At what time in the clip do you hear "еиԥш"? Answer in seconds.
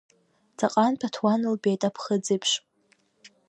2.33-2.51